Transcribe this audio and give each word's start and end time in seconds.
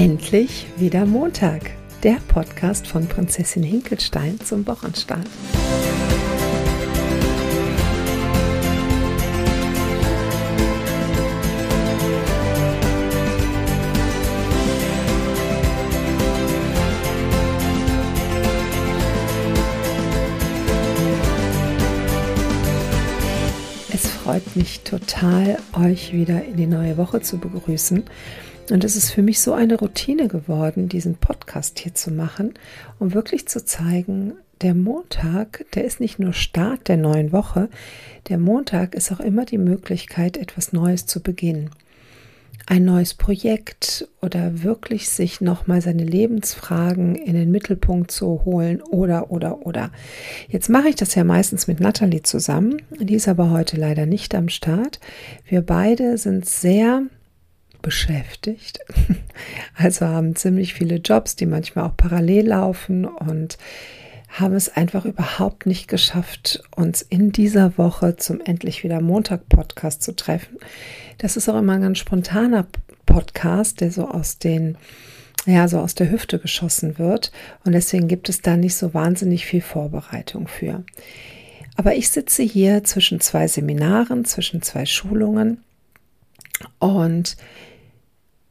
Endlich 0.00 0.64
wieder 0.78 1.04
Montag, 1.04 1.72
der 2.02 2.16
Podcast 2.26 2.86
von 2.86 3.06
Prinzessin 3.06 3.62
Hinkelstein 3.62 4.40
zum 4.40 4.66
Wochenstart. 4.66 5.26
Es 23.92 24.06
freut 24.06 24.56
mich 24.56 24.80
total, 24.80 25.58
euch 25.74 26.14
wieder 26.14 26.42
in 26.42 26.56
die 26.56 26.66
neue 26.66 26.96
Woche 26.96 27.20
zu 27.20 27.36
begrüßen. 27.36 28.04
Und 28.70 28.84
es 28.84 28.96
ist 28.96 29.10
für 29.10 29.22
mich 29.22 29.40
so 29.40 29.52
eine 29.52 29.78
Routine 29.78 30.28
geworden, 30.28 30.88
diesen 30.88 31.16
Podcast 31.16 31.78
hier 31.80 31.94
zu 31.94 32.10
machen, 32.10 32.54
um 32.98 33.14
wirklich 33.14 33.48
zu 33.48 33.64
zeigen, 33.64 34.34
der 34.60 34.74
Montag, 34.74 35.64
der 35.74 35.84
ist 35.84 36.00
nicht 36.00 36.18
nur 36.18 36.32
Start 36.32 36.88
der 36.88 36.96
neuen 36.96 37.32
Woche, 37.32 37.68
der 38.28 38.38
Montag 38.38 38.94
ist 38.94 39.10
auch 39.10 39.20
immer 39.20 39.44
die 39.44 39.58
Möglichkeit, 39.58 40.36
etwas 40.36 40.72
Neues 40.72 41.06
zu 41.06 41.22
beginnen. 41.22 41.70
Ein 42.66 42.84
neues 42.84 43.14
Projekt 43.14 44.06
oder 44.20 44.62
wirklich 44.62 45.08
sich 45.08 45.40
nochmal 45.40 45.80
seine 45.80 46.04
Lebensfragen 46.04 47.16
in 47.16 47.34
den 47.34 47.50
Mittelpunkt 47.50 48.10
zu 48.10 48.44
holen 48.44 48.82
oder, 48.82 49.30
oder, 49.32 49.66
oder. 49.66 49.90
Jetzt 50.48 50.68
mache 50.68 50.90
ich 50.90 50.94
das 50.94 51.14
ja 51.14 51.24
meistens 51.24 51.66
mit 51.66 51.80
Nathalie 51.80 52.22
zusammen, 52.22 52.82
die 53.00 53.14
ist 53.14 53.28
aber 53.28 53.50
heute 53.50 53.76
leider 53.76 54.06
nicht 54.06 54.34
am 54.34 54.48
Start. 54.48 55.00
Wir 55.48 55.62
beide 55.62 56.18
sind 56.18 56.46
sehr 56.46 57.02
beschäftigt. 57.82 58.80
Also 59.74 60.06
haben 60.06 60.36
ziemlich 60.36 60.74
viele 60.74 60.96
Jobs, 60.96 61.34
die 61.34 61.46
manchmal 61.46 61.86
auch 61.86 61.96
parallel 61.96 62.48
laufen 62.48 63.06
und 63.06 63.56
haben 64.28 64.54
es 64.54 64.68
einfach 64.76 65.06
überhaupt 65.06 65.64
nicht 65.64 65.88
geschafft, 65.88 66.62
uns 66.76 67.00
in 67.00 67.32
dieser 67.32 67.78
Woche 67.78 68.16
zum 68.16 68.40
endlich 68.42 68.84
wieder 68.84 69.00
Montag-Podcast 69.00 70.02
zu 70.02 70.14
treffen. 70.14 70.58
Das 71.18 71.36
ist 71.36 71.48
auch 71.48 71.58
immer 71.58 71.72
ein 71.72 71.80
ganz 71.80 71.98
spontaner 71.98 72.66
Podcast, 73.06 73.80
der 73.80 73.90
so 73.90 74.08
aus 74.08 74.38
den 74.38 74.76
ja, 75.46 75.68
so 75.68 75.78
aus 75.78 75.94
der 75.94 76.10
Hüfte 76.10 76.38
geschossen 76.38 76.98
wird. 76.98 77.32
Und 77.64 77.72
deswegen 77.72 78.08
gibt 78.08 78.28
es 78.28 78.42
da 78.42 78.56
nicht 78.56 78.74
so 78.74 78.92
wahnsinnig 78.92 79.46
viel 79.46 79.62
Vorbereitung 79.62 80.48
für. 80.48 80.84
Aber 81.76 81.94
ich 81.94 82.10
sitze 82.10 82.42
hier 82.42 82.84
zwischen 82.84 83.20
zwei 83.20 83.48
Seminaren, 83.48 84.24
zwischen 84.26 84.60
zwei 84.60 84.84
Schulungen 84.84 85.64
und 86.78 87.36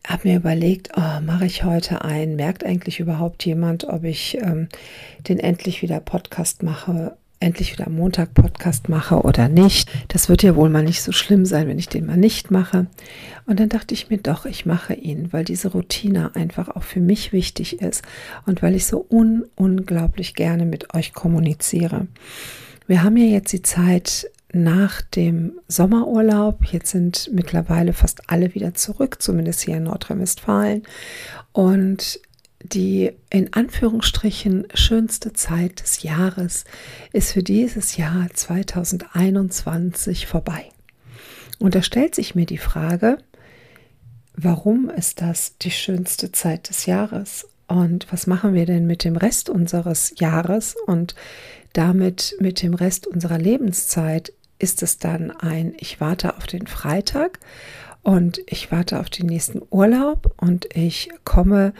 habe 0.10 0.28
mir 0.28 0.38
überlegt, 0.38 0.90
oh, 0.98 1.22
mache 1.22 1.46
ich 1.46 1.64
heute 1.64 2.04
ein? 2.04 2.36
Merkt 2.36 2.66
eigentlich 2.66 3.00
überhaupt 3.00 3.46
jemand, 3.46 3.86
ob 3.86 4.04
ich 4.04 4.38
ähm, 4.42 4.68
den 5.28 5.40
endlich 5.40 5.84
wieder 5.84 6.00
Podcast 6.00 6.64
mache, 6.64 7.16
endlich 7.40 7.72
wieder 7.72 7.90
Montag 7.90 8.34
Podcast 8.34 8.90
mache 8.90 9.22
oder 9.22 9.48
nicht? 9.48 9.88
Das 10.08 10.28
wird 10.28 10.42
ja 10.42 10.56
wohl 10.56 10.70
mal 10.70 10.84
nicht 10.84 11.04
so 11.04 11.12
schlimm 11.12 11.46
sein, 11.46 11.68
wenn 11.68 11.78
ich 11.78 11.90
den 11.90 12.08
mal 12.08 12.18
nicht 12.18 12.50
mache. 12.50 12.88
Und 13.46 13.60
dann 13.60 13.70
dachte 13.70 13.94
ich 13.94 14.10
mir 14.10 14.18
doch, 14.18 14.48
ich 14.48 14.66
mache 14.66 14.96
ihn, 14.96 15.32
weil 15.32 15.46
diese 15.46 15.70
Routine 15.70 16.36
einfach 16.36 16.70
auch 16.70 16.84
für 16.84 17.02
mich 17.02 17.32
wichtig 17.32 17.80
ist 17.80 18.04
und 18.48 18.64
weil 18.64 18.76
ich 18.76 18.88
so 18.88 19.06
un 19.10 19.46
unglaublich 19.56 20.34
gerne 20.34 20.66
mit 20.66 20.96
euch 20.96 21.14
kommuniziere. 21.14 22.08
Wir 22.88 23.04
haben 23.04 23.16
ja 23.16 23.26
jetzt 23.26 23.54
die 23.54 23.62
Zeit 23.62 24.28
nach 24.52 25.02
dem 25.02 25.59
Sommerurlaub. 25.67 26.66
Jetzt 26.66 26.92
sind 26.92 27.30
mittlerweile 27.33 27.94
fast 27.94 28.30
alle 28.30 28.56
wieder 28.56 28.73
zurück, 28.73 29.22
zumindest 29.22 29.61
hier 29.61 29.78
in 29.78 29.83
Nordrhein-Westfalen. 29.83 30.83
Und 31.52 32.19
die 32.61 33.11
in 33.30 33.53
Anführungsstrichen 33.53 34.67
schönste 34.73 35.33
Zeit 35.33 35.81
des 35.81 36.03
Jahres 36.03 36.66
ist 37.13 37.31
für 37.31 37.44
dieses 37.44 37.96
Jahr 37.97 38.28
2021 38.34 40.28
vorbei. 40.28 40.69
Und 41.59 41.75
da 41.75 41.81
stellt 41.81 42.16
sich 42.16 42.35
mir 42.35 42.45
die 42.45 42.57
Frage, 42.57 43.18
warum 44.34 44.90
ist 44.90 45.22
das 45.22 45.57
die 45.57 45.72
schönste 45.72 46.31
Zeit 46.31 46.69
des 46.69 46.85
Jahres? 46.85 47.47
Und 47.68 48.07
was 48.12 48.28
machen 48.28 48.53
wir 48.53 48.66
denn 48.66 48.88
mit 48.88 49.03
dem 49.03 49.16
Rest 49.16 49.50
unseres 49.50 50.13
Jahres 50.18 50.75
und 50.88 51.16
damit 51.74 52.35
mit 52.40 52.62
dem 52.63 52.74
Rest 52.74 53.06
unserer 53.06 53.38
Lebenszeit 53.38 54.34
ist 54.59 54.84
es 54.84 54.97
dann 54.97 55.31
ein, 55.31 55.74
ich 55.78 56.00
warte 56.02 56.38
auf 56.38 56.46
den 56.46 56.68
Freitag 56.68 57.40
und 58.03 58.42
ich 58.46 58.72
warte 58.72 59.00
auf 59.00 59.09
den 59.09 59.25
nächsten 59.25 59.62
Urlaub 59.72 60.34
und 60.38 60.68
ich 60.75 61.09
komme 61.24 61.74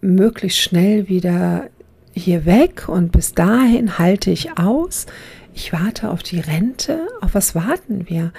möglichst 0.00 0.58
schnell 0.58 1.08
wieder 1.08 1.68
hier 2.14 2.44
weg 2.44 2.88
und 2.88 3.12
bis 3.12 3.32
dahin 3.34 3.98
halte 3.98 4.30
ich 4.30 4.58
aus. 4.58 5.06
Ich 5.54 5.72
warte 5.72 6.10
auf 6.10 6.22
die 6.22 6.40
Rente. 6.40 7.06
Auf 7.20 7.34
was 7.34 7.54
warten 7.54 8.08
wir? 8.08 8.32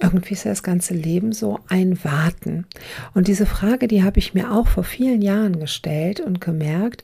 Irgendwie 0.00 0.34
ist 0.34 0.46
das 0.46 0.62
ganze 0.62 0.94
Leben 0.94 1.32
so 1.32 1.60
ein 1.68 2.02
Warten. 2.04 2.66
Und 3.14 3.28
diese 3.28 3.46
Frage, 3.46 3.86
die 3.86 4.02
habe 4.02 4.18
ich 4.18 4.34
mir 4.34 4.50
auch 4.50 4.66
vor 4.66 4.84
vielen 4.84 5.22
Jahren 5.22 5.60
gestellt 5.60 6.20
und 6.20 6.40
gemerkt, 6.40 7.02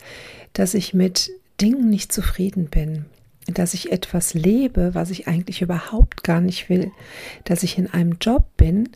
dass 0.53 0.75
ich 0.75 0.95
mit 0.95 1.31
Dingen 1.61 1.91
nicht 1.91 2.13
zufrieden 2.13 2.67
bin 2.67 3.05
dass 3.47 3.75
ich 3.75 3.93
etwas 3.93 4.35
lebe, 4.35 4.95
was 4.95 5.11
ich 5.11 5.29
eigentlich 5.29 5.63
überhaupt 5.63 6.25
gar 6.25 6.41
nicht 6.41 6.69
will, 6.69 6.91
dass 7.45 7.63
ich 7.63 7.79
in 7.79 7.89
einem 7.89 8.17
Job 8.21 8.45
bin, 8.57 8.89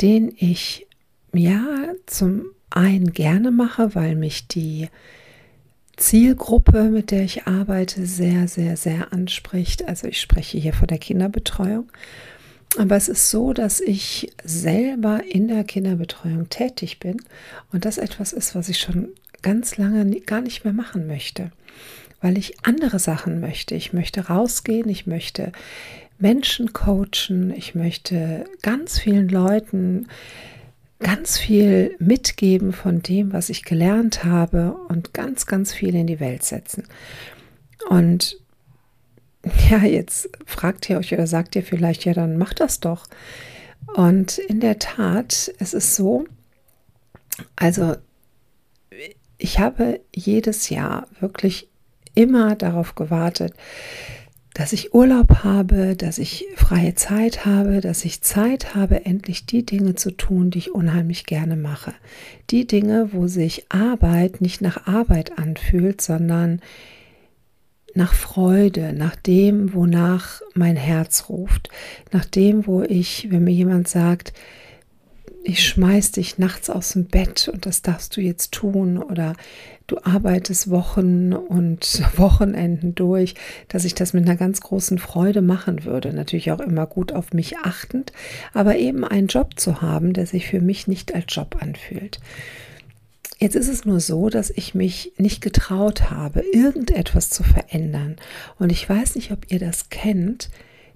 den 0.00 0.32
ich 0.36 0.86
ja 1.32 1.64
zum 2.06 2.46
einen 2.70 3.12
gerne 3.12 3.50
mache, 3.50 3.94
weil 3.94 4.16
mich 4.16 4.48
die 4.48 4.88
Zielgruppe, 5.96 6.84
mit 6.84 7.12
der 7.12 7.22
ich 7.22 7.46
arbeite, 7.46 8.04
sehr, 8.04 8.48
sehr, 8.48 8.76
sehr 8.76 9.12
anspricht. 9.12 9.86
Also 9.86 10.08
ich 10.08 10.20
spreche 10.20 10.58
hier 10.58 10.72
von 10.72 10.88
der 10.88 10.98
Kinderbetreuung. 10.98 11.90
Aber 12.76 12.96
es 12.96 13.08
ist 13.08 13.30
so, 13.30 13.52
dass 13.52 13.80
ich 13.80 14.32
selber 14.42 15.22
in 15.28 15.46
der 15.46 15.62
Kinderbetreuung 15.62 16.48
tätig 16.48 16.98
bin 16.98 17.18
und 17.72 17.84
das 17.84 17.98
etwas 17.98 18.32
ist, 18.32 18.56
was 18.56 18.68
ich 18.68 18.80
schon 18.80 19.10
ganz 19.42 19.76
lange 19.76 20.20
gar 20.22 20.40
nicht 20.40 20.64
mehr 20.64 20.72
machen 20.72 21.06
möchte 21.06 21.52
weil 22.24 22.38
ich 22.38 22.64
andere 22.64 22.98
Sachen 22.98 23.38
möchte. 23.38 23.74
Ich 23.74 23.92
möchte 23.92 24.28
rausgehen, 24.28 24.88
ich 24.88 25.06
möchte 25.06 25.52
Menschen 26.18 26.72
coachen, 26.72 27.52
ich 27.54 27.74
möchte 27.74 28.46
ganz 28.62 28.98
vielen 28.98 29.28
Leuten 29.28 30.08
ganz 31.00 31.36
viel 31.36 31.94
mitgeben 31.98 32.72
von 32.72 33.02
dem, 33.02 33.34
was 33.34 33.50
ich 33.50 33.62
gelernt 33.62 34.24
habe 34.24 34.74
und 34.88 35.12
ganz, 35.12 35.44
ganz 35.44 35.74
viel 35.74 35.94
in 35.94 36.06
die 36.06 36.18
Welt 36.18 36.44
setzen. 36.44 36.84
Und 37.90 38.38
ja, 39.70 39.84
jetzt 39.84 40.30
fragt 40.46 40.88
ihr 40.88 40.96
euch 40.96 41.12
oder 41.12 41.26
sagt 41.26 41.54
ihr 41.56 41.62
vielleicht, 41.62 42.06
ja, 42.06 42.14
dann 42.14 42.38
macht 42.38 42.60
das 42.60 42.80
doch. 42.80 43.06
Und 43.96 44.38
in 44.38 44.60
der 44.60 44.78
Tat, 44.78 45.52
es 45.58 45.74
ist 45.74 45.94
so, 45.94 46.24
also 47.54 47.96
ich 49.36 49.58
habe 49.58 50.00
jedes 50.14 50.70
Jahr 50.70 51.06
wirklich 51.20 51.68
immer 52.14 52.54
darauf 52.56 52.94
gewartet, 52.94 53.54
dass 54.54 54.72
ich 54.72 54.94
Urlaub 54.94 55.42
habe, 55.42 55.96
dass 55.96 56.18
ich 56.18 56.46
freie 56.54 56.94
Zeit 56.94 57.44
habe, 57.44 57.80
dass 57.80 58.04
ich 58.04 58.22
Zeit 58.22 58.76
habe, 58.76 59.04
endlich 59.04 59.46
die 59.46 59.66
Dinge 59.66 59.96
zu 59.96 60.12
tun, 60.12 60.50
die 60.50 60.58
ich 60.58 60.72
unheimlich 60.72 61.26
gerne 61.26 61.56
mache. 61.56 61.92
Die 62.50 62.64
Dinge, 62.66 63.08
wo 63.12 63.26
sich 63.26 63.66
Arbeit 63.70 64.40
nicht 64.40 64.60
nach 64.60 64.86
Arbeit 64.86 65.38
anfühlt, 65.38 66.00
sondern 66.00 66.60
nach 67.94 68.14
Freude, 68.14 68.92
nach 68.92 69.16
dem, 69.16 69.74
wonach 69.74 70.40
mein 70.54 70.76
Herz 70.76 71.28
ruft, 71.28 71.68
nach 72.12 72.24
dem, 72.24 72.66
wo 72.66 72.82
ich, 72.82 73.28
wenn 73.30 73.44
mir 73.44 73.52
jemand 73.52 73.88
sagt, 73.88 74.32
ich 75.46 75.62
schmeiß 75.62 76.12
dich 76.12 76.38
nachts 76.38 76.70
aus 76.70 76.94
dem 76.94 77.04
Bett 77.04 77.48
und 77.52 77.66
das 77.66 77.82
darfst 77.82 78.16
du 78.16 78.22
jetzt 78.22 78.52
tun 78.52 78.96
oder 78.96 79.34
du 79.86 79.98
arbeitest 80.02 80.70
Wochen 80.70 81.34
und 81.34 82.02
Wochenenden 82.16 82.94
durch, 82.94 83.34
dass 83.68 83.84
ich 83.84 83.94
das 83.94 84.14
mit 84.14 84.24
einer 84.24 84.36
ganz 84.36 84.62
großen 84.62 84.98
Freude 84.98 85.42
machen 85.42 85.84
würde. 85.84 86.14
Natürlich 86.14 86.50
auch 86.50 86.60
immer 86.60 86.86
gut 86.86 87.12
auf 87.12 87.34
mich 87.34 87.58
achtend, 87.58 88.12
aber 88.54 88.76
eben 88.76 89.04
einen 89.04 89.26
Job 89.26 89.60
zu 89.60 89.82
haben, 89.82 90.14
der 90.14 90.26
sich 90.26 90.46
für 90.46 90.62
mich 90.62 90.88
nicht 90.88 91.14
als 91.14 91.26
Job 91.28 91.56
anfühlt. 91.60 92.20
Jetzt 93.38 93.56
ist 93.56 93.68
es 93.68 93.84
nur 93.84 94.00
so, 94.00 94.30
dass 94.30 94.48
ich 94.48 94.74
mich 94.74 95.12
nicht 95.18 95.42
getraut 95.42 96.10
habe, 96.10 96.40
irgendetwas 96.40 97.28
zu 97.28 97.42
verändern. 97.42 98.16
Und 98.58 98.72
ich 98.72 98.88
weiß 98.88 99.16
nicht, 99.16 99.30
ob 99.30 99.52
ihr 99.52 99.58
das 99.58 99.90
kennt, 99.90 100.48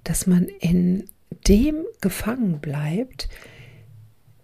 dass 0.05 0.27
man 0.27 0.45
in 0.61 1.05
dem 1.47 1.85
gefangen 2.01 2.61
bleibt, 2.61 3.29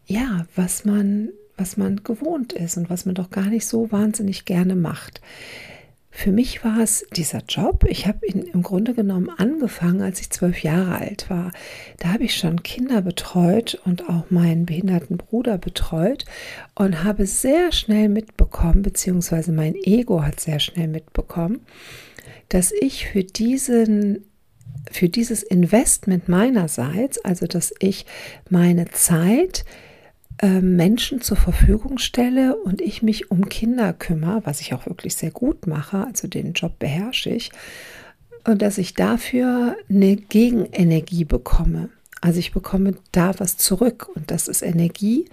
ja, 0.06 0.46
was 0.56 0.84
man, 0.84 1.30
was 1.56 1.76
man 1.76 2.02
gewohnt 2.02 2.52
ist 2.52 2.76
und 2.76 2.90
was 2.90 3.06
man 3.06 3.14
doch 3.14 3.30
gar 3.30 3.46
nicht 3.46 3.66
so 3.66 3.90
wahnsinnig 3.92 4.44
gerne 4.44 4.76
macht. 4.76 5.20
für 6.16 6.30
mich 6.30 6.64
war 6.64 6.78
es 6.78 7.04
dieser 7.16 7.42
Job. 7.48 7.84
Ich 7.88 8.06
habe 8.06 8.24
ihn 8.24 8.42
im 8.42 8.62
Grunde 8.62 8.94
genommen 8.94 9.30
angefangen, 9.36 10.00
als 10.00 10.20
ich 10.20 10.30
zwölf 10.30 10.62
Jahre 10.62 10.98
alt 10.98 11.28
war. 11.28 11.50
Da 11.98 12.12
habe 12.12 12.22
ich 12.22 12.36
schon 12.36 12.62
Kinder 12.62 13.02
betreut 13.02 13.80
und 13.84 14.08
auch 14.08 14.30
meinen 14.30 14.64
behinderten 14.64 15.16
Bruder 15.16 15.58
betreut 15.58 16.24
und 16.76 17.02
habe 17.02 17.26
sehr 17.26 17.72
schnell 17.72 18.08
mitbekommen, 18.08 18.82
beziehungsweise 18.82 19.50
mein 19.50 19.74
Ego 19.74 20.22
hat 20.22 20.38
sehr 20.38 20.60
schnell 20.60 20.86
mitbekommen, 20.86 21.62
dass 22.48 22.70
ich 22.70 23.08
für 23.08 23.24
diesen 23.24 24.24
für 24.92 25.08
dieses 25.08 25.42
Investment 25.42 26.28
meinerseits, 26.28 27.18
also 27.24 27.46
dass 27.46 27.72
ich 27.80 28.06
meine 28.50 28.88
Zeit 28.90 29.64
Menschen 30.42 31.20
zur 31.20 31.36
Verfügung 31.36 31.98
stelle 31.98 32.56
und 32.56 32.80
ich 32.80 33.02
mich 33.02 33.30
um 33.30 33.48
Kinder 33.48 33.92
kümmere, 33.92 34.42
was 34.44 34.60
ich 34.60 34.74
auch 34.74 34.86
wirklich 34.86 35.14
sehr 35.14 35.30
gut 35.30 35.66
mache, 35.66 36.04
also 36.06 36.28
den 36.28 36.52
Job 36.52 36.78
beherrsche 36.78 37.30
ich, 37.30 37.50
und 38.44 38.60
dass 38.60 38.78
ich 38.78 38.94
dafür 38.94 39.76
eine 39.88 40.16
Gegenenergie 40.16 41.24
bekomme. 41.24 41.88
Also 42.20 42.38
ich 42.38 42.52
bekomme 42.52 42.94
da 43.12 43.38
was 43.38 43.58
zurück 43.58 44.08
und 44.14 44.30
das 44.30 44.48
ist 44.48 44.62
Energie 44.62 45.26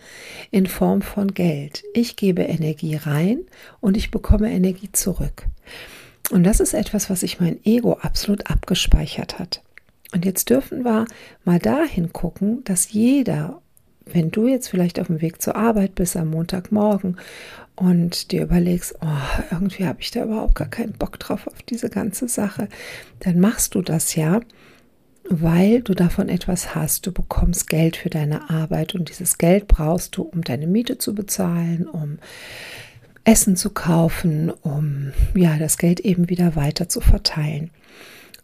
in 0.52 0.68
Form 0.68 1.02
von 1.02 1.34
Geld. 1.34 1.84
Ich 1.94 2.16
gebe 2.16 2.44
Energie 2.44 2.96
rein 2.96 3.40
und 3.80 3.96
ich 3.96 4.12
bekomme 4.12 4.52
Energie 4.52 4.92
zurück. 4.92 5.46
Und 6.32 6.44
das 6.44 6.60
ist 6.60 6.74
etwas, 6.74 7.10
was 7.10 7.22
sich 7.22 7.40
mein 7.40 7.60
Ego 7.66 7.94
absolut 7.94 8.50
abgespeichert 8.50 9.40
hat. 9.40 9.62
Und 10.14 10.26
jetzt 10.26 10.50
dürfen 10.50 10.84
wir 10.84 11.06
mal 11.46 11.60
dahin 11.60 12.12
gucken, 12.12 12.64
dass 12.66 12.92
jeder, 12.92 13.62
wenn 14.14 14.32
du 14.32 14.48
jetzt 14.48 14.70
vielleicht 14.70 15.00
auf 15.00 15.08
dem 15.08 15.22
Weg 15.22 15.42
zur 15.42 15.56
Arbeit 15.56 15.96
bist 15.96 16.16
am 16.18 16.30
Montagmorgen 16.30 17.18
und 17.76 18.32
dir 18.32 18.44
überlegst, 18.44 18.96
oh, 19.02 19.52
irgendwie 19.52 19.86
habe 19.86 20.02
ich 20.02 20.12
da 20.12 20.24
überhaupt 20.24 20.56
gar 20.56 20.70
keinen 20.70 20.94
Bock 20.94 21.20
drauf 21.20 21.48
auf 21.48 21.62
diese 21.64 21.90
ganze 21.90 22.28
Sache, 22.28 22.68
dann 23.20 23.40
machst 23.40 23.76
du 23.76 23.82
das 23.82 24.16
ja, 24.16 24.42
weil 25.30 25.82
du 25.82 25.94
davon 25.94 26.30
etwas 26.30 26.76
hast. 26.76 27.08
Du 27.08 27.12
bekommst 27.12 27.70
Geld 27.70 27.96
für 27.96 28.10
deine 28.10 28.50
Arbeit 28.50 28.96
und 28.96 29.10
dieses 29.10 29.38
Geld 29.38 29.68
brauchst 29.68 30.18
du, 30.18 30.24
um 30.24 30.44
deine 30.44 30.68
Miete 30.68 30.98
zu 30.98 31.16
bezahlen, 31.16 31.88
um 31.88 32.20
Essen 33.24 33.56
zu 33.56 33.70
kaufen, 33.70 34.50
um 34.50 35.14
ja 35.36 35.58
das 35.58 35.78
Geld 35.78 36.00
eben 36.00 36.30
wieder 36.30 36.56
weiter 36.56 36.90
zu 36.90 37.02
verteilen. 37.02 37.72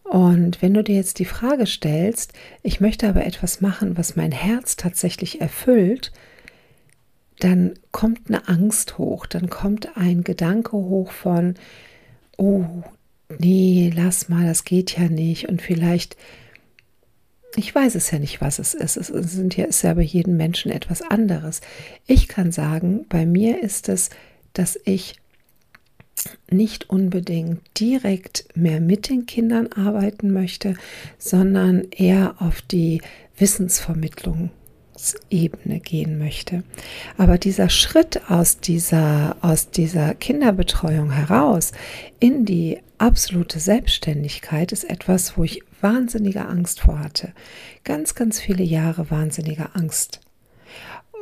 Und 0.09 0.61
wenn 0.61 0.73
du 0.73 0.83
dir 0.83 0.95
jetzt 0.95 1.19
die 1.19 1.25
Frage 1.25 1.65
stellst, 1.65 2.33
ich 2.63 2.79
möchte 2.79 3.07
aber 3.07 3.25
etwas 3.25 3.61
machen, 3.61 3.97
was 3.97 4.15
mein 4.15 4.31
Herz 4.31 4.75
tatsächlich 4.75 5.41
erfüllt, 5.41 6.11
dann 7.39 7.73
kommt 7.91 8.27
eine 8.27 8.47
Angst 8.47 8.97
hoch, 8.97 9.25
dann 9.25 9.49
kommt 9.49 9.97
ein 9.97 10.23
Gedanke 10.23 10.71
hoch 10.71 11.11
von, 11.11 11.55
oh, 12.37 12.65
nee, 13.37 13.91
lass 13.95 14.29
mal, 14.29 14.45
das 14.45 14.63
geht 14.63 14.97
ja 14.97 15.09
nicht. 15.09 15.49
Und 15.49 15.61
vielleicht, 15.61 16.15
ich 17.55 17.73
weiß 17.75 17.95
es 17.95 18.09
ja 18.09 18.19
nicht, 18.19 18.41
was 18.41 18.59
es 18.59 18.73
ist. 18.73 18.97
Es 18.97 19.07
sind 19.07 19.57
ja, 19.57 19.65
ist 19.65 19.83
ja 19.83 19.93
bei 19.93 20.01
jedem 20.01 20.37
Menschen 20.37 20.71
etwas 20.71 21.01
anderes. 21.01 21.61
Ich 22.07 22.27
kann 22.27 22.51
sagen, 22.51 23.05
bei 23.09 23.25
mir 23.25 23.61
ist 23.61 23.89
es 23.89 24.09
dass 24.57 24.79
ich 24.85 25.15
nicht 26.49 26.89
unbedingt 26.89 27.59
direkt 27.79 28.45
mehr 28.55 28.79
mit 28.79 29.09
den 29.09 29.25
Kindern 29.25 29.67
arbeiten 29.73 30.31
möchte, 30.31 30.75
sondern 31.17 31.87
eher 31.91 32.35
auf 32.39 32.61
die 32.61 33.01
Wissensvermittlungsebene 33.37 35.79
gehen 35.79 36.17
möchte. 36.17 36.63
Aber 37.17 37.37
dieser 37.37 37.69
Schritt 37.69 38.29
aus 38.29 38.59
dieser, 38.59 39.37
aus 39.41 39.69
dieser 39.69 40.15
Kinderbetreuung 40.15 41.11
heraus 41.11 41.71
in 42.19 42.45
die 42.45 42.79
absolute 42.97 43.59
Selbstständigkeit 43.59 44.71
ist 44.71 44.85
etwas, 44.85 45.37
wo 45.37 45.43
ich 45.43 45.61
wahnsinnige 45.81 46.47
Angst 46.47 46.79
vor 46.81 46.99
hatte. 46.99 47.33
Ganz, 47.83 48.15
ganz 48.15 48.39
viele 48.39 48.63
Jahre 48.63 49.11
wahnsinnige 49.11 49.75
Angst. 49.75 50.21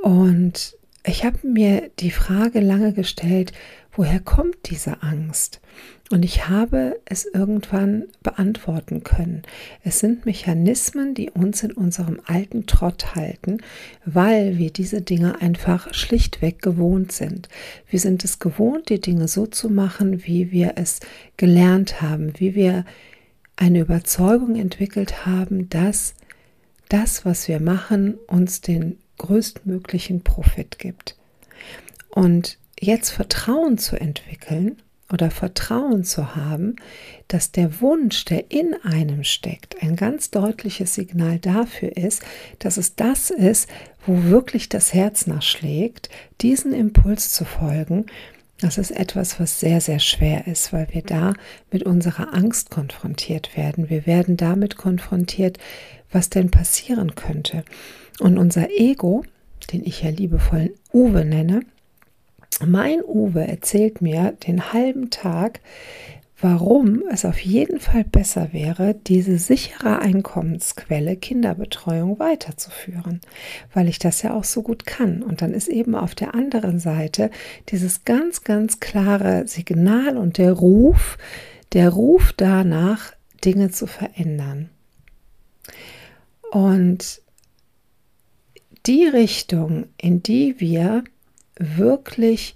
Und 0.04 0.78
ich 1.06 1.24
habe 1.24 1.48
mir 1.48 1.90
die 2.00 2.12
Frage 2.12 2.60
lange 2.60 2.94
gestellt, 2.94 3.54
woher 3.92 4.20
kommt 4.20 4.70
diese 4.70 5.04
Angst? 5.04 5.62
Und 6.12 6.24
ich 6.24 6.48
habe 6.48 7.00
es 7.06 7.26
irgendwann 7.26 8.06
beantworten 8.22 9.04
können. 9.04 9.42
Es 9.84 10.00
sind 10.00 10.26
Mechanismen, 10.26 11.16
die 11.16 11.32
uns 11.32 11.64
in 11.64 11.72
unserem 11.72 12.20
alten 12.26 12.68
Trott 12.68 13.16
halten, 13.16 13.58
weil 14.06 14.60
wir 14.60 14.72
diese 14.72 15.02
Dinge 15.02 15.42
einfach 15.42 15.94
schlichtweg 15.94 16.62
gewohnt 16.62 17.12
sind. 17.12 17.50
Wir 17.90 18.00
sind 18.00 18.24
es 18.24 18.38
gewohnt, 18.38 18.90
die 18.90 19.02
Dinge 19.02 19.28
so 19.28 19.48
zu 19.48 19.70
machen, 19.70 20.26
wie 20.26 20.52
wir 20.52 20.74
es 20.76 21.00
gelernt 21.38 22.02
haben, 22.04 22.34
wie 22.38 22.54
wir 22.54 22.86
eine 23.56 23.80
Überzeugung 23.80 24.56
entwickelt 24.56 25.26
haben, 25.26 25.70
dass 25.70 26.14
das, 26.90 27.26
was 27.26 27.48
wir 27.48 27.60
machen, 27.60 28.16
uns 28.28 28.62
den 28.62 28.98
größtmöglichen 29.18 30.24
Profit 30.24 30.80
gibt. 30.80 31.16
Und 32.10 32.58
jetzt 32.80 33.12
Vertrauen 33.12 33.78
zu 33.78 34.00
entwickeln 34.00 34.82
oder 35.12 35.30
Vertrauen 35.30 36.04
zu 36.04 36.36
haben, 36.36 36.78
dass 37.28 37.52
der 37.52 37.80
Wunsch, 37.82 38.26
der 38.26 38.52
in 38.52 38.76
einem 38.84 39.24
steckt, 39.24 39.82
ein 39.84 39.96
ganz 39.96 40.32
deutliches 40.32 40.96
Signal 40.96 41.40
dafür 41.40 41.96
ist, 41.96 42.24
dass 42.60 42.78
es 42.78 42.96
das 42.96 43.30
ist, 43.30 43.70
wo 44.06 44.24
wirklich 44.24 44.68
das 44.70 44.94
Herz 44.94 45.28
nachschlägt, 45.28 46.10
diesen 46.42 46.74
Impuls 46.74 47.32
zu 47.32 47.46
folgen, 47.46 48.08
das 48.60 48.78
ist 48.78 48.92
etwas, 48.92 49.40
was 49.40 49.60
sehr, 49.60 49.82
sehr 49.82 50.00
schwer 50.00 50.48
ist, 50.48 50.72
weil 50.72 50.88
wir 50.92 51.02
da 51.02 51.34
mit 51.72 51.84
unserer 51.84 52.34
Angst 52.34 52.70
konfrontiert 52.70 53.58
werden. 53.58 53.90
Wir 53.90 54.06
werden 54.06 54.38
damit 54.38 54.78
konfrontiert, 54.78 55.58
was 56.12 56.30
denn 56.30 56.52
passieren 56.52 57.16
könnte. 57.16 57.66
Und 58.20 58.38
unser 58.38 58.70
Ego, 58.72 59.24
den 59.74 59.86
ich 59.86 60.04
ja 60.04 60.10
liebevoll 60.10 60.74
Uwe 60.94 61.26
nenne, 61.26 61.62
mein 62.66 63.02
Uwe 63.04 63.46
erzählt 63.46 64.02
mir 64.02 64.32
den 64.48 64.72
halben 64.72 65.10
Tag, 65.10 65.60
warum 66.40 67.04
es 67.12 67.24
auf 67.24 67.40
jeden 67.40 67.80
Fall 67.80 68.04
besser 68.04 68.52
wäre, 68.52 68.94
diese 68.94 69.38
sichere 69.38 70.00
Einkommensquelle 70.00 71.16
Kinderbetreuung 71.16 72.20
weiterzuführen, 72.20 73.22
weil 73.74 73.88
ich 73.88 74.00
das 74.00 74.22
ja 74.22 74.34
auch 74.34 74.44
so 74.44 74.62
gut 74.62 74.86
kann. 74.86 75.24
Und 75.24 75.42
dann 75.42 75.54
ist 75.54 75.70
eben 75.70 75.96
auf 75.96 76.14
der 76.14 76.36
anderen 76.36 76.80
Seite 76.80 77.32
dieses 77.70 78.04
ganz, 78.04 78.44
ganz 78.44 78.80
klare 78.80 79.48
Signal 79.48 80.18
und 80.18 80.38
der 80.38 80.52
Ruf, 80.52 81.18
der 81.74 81.90
Ruf 81.90 82.34
danach, 82.36 83.14
Dinge 83.44 83.70
zu 83.70 83.86
verändern. 83.86 84.70
Und 86.52 87.22
die 88.86 89.06
Richtung, 89.06 89.86
in 89.98 90.22
die 90.22 90.60
wir 90.60 91.04
wirklich 91.58 92.56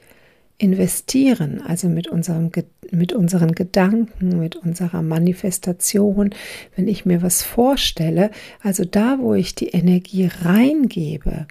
investieren, 0.57 1.61
also 1.61 1.87
mit, 1.87 2.07
unserem, 2.07 2.51
mit 2.91 3.13
unseren 3.13 3.53
Gedanken, 3.53 4.39
mit 4.39 4.55
unserer 4.55 5.01
Manifestation, 5.01 6.31
wenn 6.75 6.87
ich 6.87 7.05
mir 7.05 7.21
was 7.21 7.43
vorstelle, 7.43 8.31
also 8.61 8.85
da, 8.85 9.17
wo 9.19 9.33
ich 9.33 9.55
die 9.55 9.69
Energie 9.69 10.29
reingebe, 10.43 11.47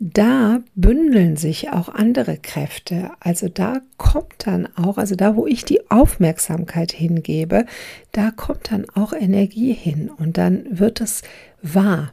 da 0.00 0.60
bündeln 0.74 1.36
sich 1.36 1.70
auch 1.70 1.88
andere 1.88 2.36
Kräfte. 2.36 3.10
Also 3.20 3.48
da 3.48 3.80
kommt 3.96 4.46
dann 4.46 4.68
auch, 4.76 4.98
also 4.98 5.14
da, 5.14 5.36
wo 5.36 5.46
ich 5.46 5.64
die 5.64 5.90
Aufmerksamkeit 5.90 6.92
hingebe, 6.92 7.64
da 8.12 8.30
kommt 8.30 8.70
dann 8.70 8.86
auch 8.94 9.12
Energie 9.12 9.72
hin 9.72 10.10
und 10.10 10.36
dann 10.36 10.78
wird 10.78 11.00
es 11.00 11.22
wahr. 11.62 12.12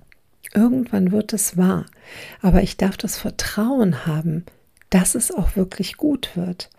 Irgendwann 0.53 1.12
wird 1.12 1.34
es 1.34 1.58
wahr. 1.58 1.86
Aber 2.41 2.62
ich 2.62 2.77
darf 2.77 2.98
das 2.98 3.18
Vertrauen 3.18 4.06
haben, 4.06 4.46
dass 4.89 5.15
es 5.15 5.32
auch 5.32 5.56
wirklich 5.56 5.98
gut 5.98 6.32
wird. 6.36 6.70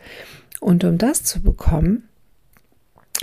Und 0.62 0.84
um 0.84 0.96
das 0.96 1.24
zu 1.24 1.42
bekommen, 1.42 2.08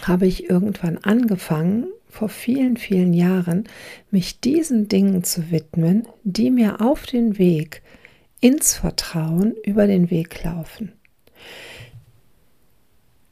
habe 0.02 0.28
ich 0.28 0.50
irgendwann 0.50 0.98
angefangen, 0.98 1.86
vor 2.10 2.28
vielen, 2.28 2.76
vielen 2.76 3.14
Jahren, 3.14 3.64
mich 4.12 4.42
diesen 4.42 4.90
Dingen 4.90 5.24
zu 5.24 5.50
widmen, 5.50 6.06
die 6.26 6.52
mir 6.52 6.82
auf 6.82 7.06
den 7.06 7.38
Weg 7.38 7.82
ins 8.42 8.74
Vertrauen 8.74 9.56
über 9.64 9.88
den 9.88 10.10
Weg 10.10 10.44
laufen. 10.44 10.92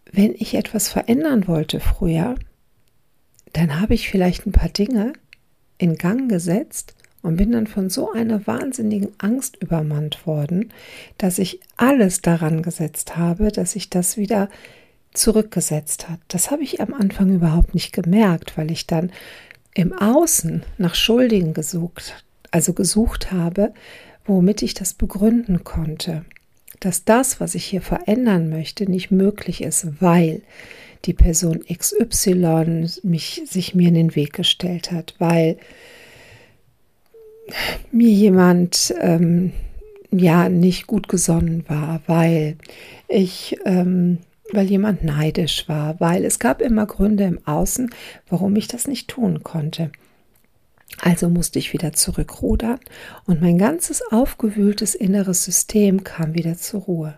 Wenn 0.10 0.34
ich 0.36 0.54
etwas 0.56 0.88
verändern 0.88 1.46
wollte 1.50 1.82
früher, 1.82 2.36
dann 3.52 3.82
habe 3.82 3.94
ich 3.94 4.10
vielleicht 4.10 4.46
ein 4.46 4.54
paar 4.54 4.70
Dinge 4.70 5.12
in 5.78 5.96
Gang 5.96 6.30
gesetzt, 6.30 6.96
und 7.28 7.36
bin 7.36 7.52
dann 7.52 7.68
von 7.68 7.90
so 7.90 8.14
einer 8.14 8.48
wahnsinnigen 8.48 9.10
Angst 9.18 9.58
übermannt 9.58 10.26
worden, 10.26 10.72
dass 11.18 11.40
ich 11.40 11.60
alles 11.76 12.22
daran 12.22 12.62
gesetzt 12.62 13.18
habe, 13.18 13.52
dass 13.52 13.74
sich 13.74 13.90
das 13.90 14.16
wieder 14.16 14.48
zurückgesetzt 15.14 16.08
hat. 16.08 16.22
Das 16.30 16.52
habe 16.52 16.64
ich 16.64 16.80
am 16.80 16.94
Anfang 16.94 17.36
überhaupt 17.36 17.74
nicht 17.74 17.92
gemerkt, 17.92 18.58
weil 18.58 18.72
ich 18.72 18.88
dann 18.88 19.12
im 19.74 19.92
Außen 19.92 20.64
nach 20.78 20.96
Schuldigen 20.96 21.54
gesucht, 21.54 22.24
also 22.52 22.72
gesucht 22.72 23.30
habe, 23.30 23.74
womit 24.26 24.62
ich 24.62 24.74
das 24.74 24.94
begründen 24.94 25.66
konnte, 25.66 26.24
dass 26.80 27.04
das, 27.04 27.42
was 27.42 27.56
ich 27.56 27.66
hier 27.66 27.82
verändern 27.82 28.50
möchte, 28.50 28.90
nicht 28.90 29.12
möglich 29.12 29.62
ist, 29.64 30.02
weil 30.02 30.44
die 31.04 31.14
Person 31.14 31.66
XY 31.66 32.88
mich, 33.04 33.42
sich 33.46 33.76
mir 33.76 33.90
in 33.90 33.96
den 33.96 34.16
Weg 34.16 34.32
gestellt 34.32 34.94
hat, 34.94 35.16
weil 35.20 35.58
mir 37.92 38.10
jemand 38.10 38.94
ähm, 39.00 39.54
ja 40.12 40.50
nicht 40.50 40.88
gut 40.88 41.08
gesonnen 41.08 41.64
war, 41.68 42.02
weil 42.08 42.58
ich 43.08 43.58
ähm, 43.66 44.20
weil 44.52 44.70
jemand 44.70 45.04
neidisch 45.04 45.68
war, 45.68 46.00
weil 46.00 46.24
es 46.24 46.40
gab 46.40 46.62
immer 46.62 46.86
Gründe 46.86 47.26
im 47.26 47.46
Außen, 47.46 47.90
warum 48.30 48.56
ich 48.56 48.68
das 48.68 48.88
nicht 48.88 49.10
tun 49.10 49.44
konnte. 49.44 49.92
Also 51.02 51.30
musste 51.30 51.60
ich 51.60 51.74
wieder 51.74 51.94
zurückrudern 51.94 52.80
und 53.26 53.42
mein 53.42 53.58
ganzes 53.58 54.02
aufgewühltes 54.12 54.96
inneres 54.96 55.44
System 55.44 56.04
kam 56.04 56.34
wieder 56.34 56.58
zur 56.58 56.82
Ruhe. 56.82 57.18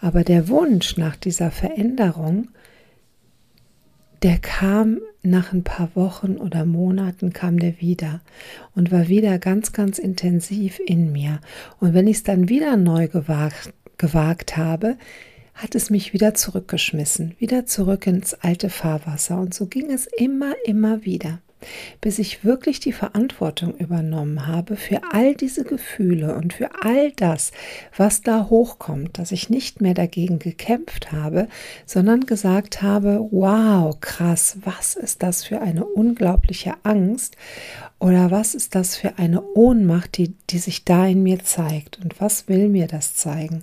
Aber 0.00 0.24
der 0.24 0.48
Wunsch 0.48 0.96
nach 0.96 1.16
dieser 1.16 1.50
Veränderung, 1.50 2.48
der 4.22 4.38
kam 4.38 5.00
nach 5.22 5.52
ein 5.52 5.64
paar 5.64 5.90
Wochen 5.94 6.36
oder 6.36 6.64
Monaten 6.64 7.32
kam 7.32 7.58
der 7.58 7.80
wieder 7.80 8.20
und 8.74 8.90
war 8.90 9.08
wieder 9.08 9.38
ganz, 9.38 9.72
ganz 9.72 9.98
intensiv 9.98 10.80
in 10.84 11.12
mir. 11.12 11.40
Und 11.78 11.94
wenn 11.94 12.06
ich 12.06 12.18
es 12.18 12.22
dann 12.22 12.48
wieder 12.48 12.76
neu 12.76 13.08
gewagt, 13.08 13.72
gewagt 13.98 14.56
habe, 14.56 14.96
hat 15.54 15.74
es 15.74 15.90
mich 15.90 16.14
wieder 16.14 16.34
zurückgeschmissen, 16.34 17.34
wieder 17.38 17.66
zurück 17.66 18.06
ins 18.06 18.34
alte 18.34 18.70
Fahrwasser. 18.70 19.38
Und 19.38 19.52
so 19.52 19.66
ging 19.66 19.90
es 19.90 20.06
immer, 20.06 20.54
immer 20.64 21.04
wieder 21.04 21.40
bis 22.00 22.18
ich 22.18 22.44
wirklich 22.44 22.80
die 22.80 22.92
Verantwortung 22.92 23.76
übernommen 23.76 24.46
habe 24.46 24.76
für 24.76 25.00
all 25.12 25.34
diese 25.34 25.64
Gefühle 25.64 26.34
und 26.34 26.52
für 26.52 26.70
all 26.82 27.12
das, 27.12 27.52
was 27.96 28.22
da 28.22 28.48
hochkommt, 28.48 29.18
dass 29.18 29.32
ich 29.32 29.50
nicht 29.50 29.80
mehr 29.80 29.94
dagegen 29.94 30.38
gekämpft 30.38 31.12
habe, 31.12 31.48
sondern 31.86 32.26
gesagt 32.26 32.82
habe, 32.82 33.26
wow, 33.30 33.98
krass, 34.00 34.58
was 34.64 34.94
ist 34.94 35.22
das 35.22 35.44
für 35.44 35.60
eine 35.60 35.84
unglaubliche 35.84 36.74
Angst 36.82 37.36
oder 37.98 38.30
was 38.30 38.54
ist 38.54 38.74
das 38.74 38.96
für 38.96 39.18
eine 39.18 39.42
Ohnmacht, 39.42 40.16
die, 40.16 40.34
die 40.48 40.58
sich 40.58 40.84
da 40.84 41.06
in 41.06 41.22
mir 41.22 41.44
zeigt 41.44 41.98
und 42.02 42.20
was 42.20 42.48
will 42.48 42.68
mir 42.68 42.86
das 42.86 43.14
zeigen? 43.14 43.62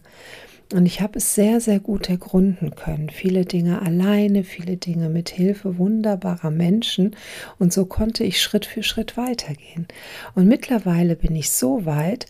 Und 0.74 0.86
ich 0.86 1.00
habe 1.00 1.18
es 1.20 1.34
sehr, 1.34 1.62
sehr 1.62 1.80
gut 1.80 2.10
ergründen 2.10 2.76
können. 2.76 3.10
Viele 3.10 3.46
Dinge 3.46 3.82
alleine, 3.82 4.44
viele 4.44 4.76
Dinge 4.76 5.10
mit 5.10 5.30
Hilfe 5.30 5.78
wunderbarer 5.78 6.52
Menschen. 6.52 7.16
Und 7.58 7.72
so 7.72 7.86
konnte 7.86 8.26
ich 8.26 8.42
Schritt 8.42 8.66
für 8.66 8.84
Schritt 8.84 9.16
weitergehen. 9.16 9.88
Und 10.36 10.48
mittlerweile 10.48 11.16
bin 11.16 11.36
ich 11.36 11.52
so 11.52 11.86
weit, 11.86 12.26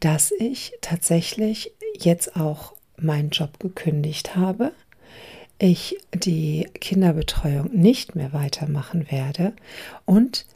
dass 0.00 0.30
ich 0.38 0.72
tatsächlich 0.80 1.72
jetzt 1.98 2.36
auch 2.36 2.74
meinen 2.96 3.30
Job 3.30 3.58
gekündigt 3.58 4.36
habe. 4.36 4.72
Ich 5.58 5.98
die 6.14 6.68
Kinderbetreuung 6.74 7.70
nicht 7.72 8.14
mehr 8.14 8.32
weitermachen 8.32 9.10
werde 9.10 9.54
und 10.04 10.46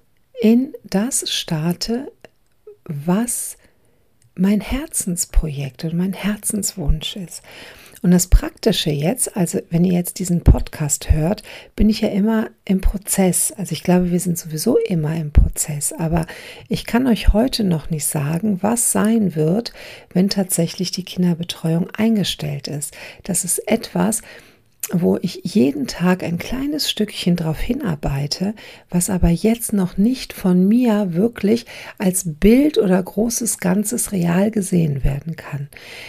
in 0.40 0.74
das 0.84 1.30
starte, 1.30 2.12
was 2.84 3.56
mein 4.34 4.60
Herzensprojekt 4.60 5.84
und 5.84 5.94
mein 5.94 6.12
Herzenswunsch 6.12 7.16
ist. 7.16 7.42
Und 8.02 8.10
das 8.10 8.26
Praktische 8.26 8.90
jetzt, 8.90 9.36
also 9.36 9.60
wenn 9.70 9.84
ihr 9.84 9.92
jetzt 9.92 10.18
diesen 10.18 10.42
Podcast 10.42 11.12
hört, 11.12 11.44
bin 11.76 11.88
ich 11.88 12.00
ja 12.00 12.08
immer 12.08 12.50
im 12.64 12.80
Prozess. 12.80 13.52
Also 13.56 13.72
ich 13.72 13.84
glaube, 13.84 14.10
wir 14.10 14.18
sind 14.18 14.36
sowieso 14.36 14.76
immer 14.76 15.14
im 15.14 15.30
Prozess. 15.30 15.92
Aber 15.92 16.26
ich 16.68 16.84
kann 16.84 17.06
euch 17.06 17.32
heute 17.32 17.62
noch 17.62 17.90
nicht 17.90 18.06
sagen, 18.06 18.58
was 18.60 18.90
sein 18.90 19.36
wird, 19.36 19.72
wenn 20.12 20.28
tatsächlich 20.28 20.90
die 20.90 21.04
Kinderbetreuung 21.04 21.90
eingestellt 21.90 22.66
ist. 22.66 22.92
Das 23.22 23.44
ist 23.44 23.60
etwas, 23.68 24.22
wo 24.90 25.16
ich 25.22 25.40
jeden 25.44 25.86
Tag 25.86 26.22
ein 26.22 26.38
kleines 26.38 26.90
Stückchen 26.90 27.36
darauf 27.36 27.58
hinarbeite, 27.58 28.54
was 28.90 29.10
aber 29.10 29.28
jetzt 29.28 29.72
noch 29.72 29.96
nicht 29.96 30.32
von 30.32 30.66
mir 30.66 31.14
wirklich 31.14 31.66
als 31.98 32.24
Bild 32.26 32.78
oder 32.78 33.00
großes 33.02 33.58
Ganzes 33.58 34.12
real 34.12 34.50
gesehen 34.50 35.04
werden 35.04 35.36
kann. 35.36 35.68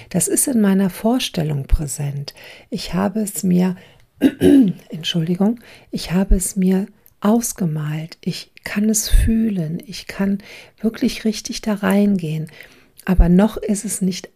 Das 0.10 0.28
ist 0.28 0.48
in 0.48 0.60
meiner 0.60 0.90
Vorstellung 0.90 1.66
präsent. 1.66 2.34
Ich 2.70 2.94
habe 2.94 3.22
es 3.22 3.44
mir, 3.44 3.76
Entschuldigung, 4.90 5.60
ich 5.92 6.12
habe 6.12 6.36
es 6.36 6.56
mir 6.56 6.88
ausgemalt. 7.22 8.18
Ich 8.22 8.52
kann 8.64 8.90
es 8.90 9.08
fühlen. 9.08 9.82
Ich 9.86 10.08
kann 10.08 10.40
wirklich 10.82 11.26
richtig 11.26 11.62
da 11.62 11.76
reingehen. 11.76 12.52
Aber 13.06 13.30
noch 13.30 13.58
ist 13.58 13.86
es 13.86 14.02
nicht 14.02 14.30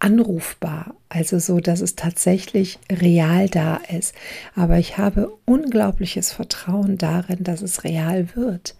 anrufbar, 0.00 0.94
also 1.08 1.38
so, 1.38 1.60
dass 1.60 1.80
es 1.80 1.96
tatsächlich 1.96 2.78
real 2.90 3.48
da 3.48 3.76
ist. 3.76 4.14
Aber 4.54 4.78
ich 4.78 4.98
habe 4.98 5.32
unglaubliches 5.44 6.32
Vertrauen 6.32 6.98
darin, 6.98 7.42
dass 7.42 7.62
es 7.62 7.84
real 7.84 8.28
wird 8.34 8.76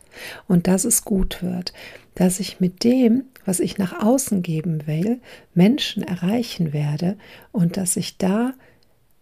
und 0.47 0.67
dass 0.67 0.85
es 0.85 1.05
gut 1.05 1.43
wird, 1.43 1.73
dass 2.15 2.41
ich 2.41 2.61
mit 2.61 2.85
dem, 2.85 3.25
was 3.45 3.61
ich 3.61 3.79
nach 3.79 4.01
außen 4.03 4.43
geben 4.43 4.87
will, 4.87 5.21
Menschen 5.55 6.03
erreichen 6.03 6.73
werde 6.73 7.17
und 7.53 7.77
dass 7.77 7.97
ich 7.97 8.19
da 8.19 8.53